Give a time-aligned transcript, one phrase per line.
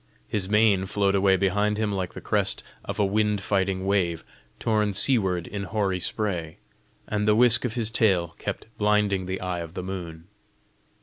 [0.27, 4.23] His mane flowed away behind him like the crest of a wind fighting wave,
[4.57, 6.57] torn seaward in hoary spray,
[7.07, 10.27] and the whisk of his tail kept blinding the eye of the moon.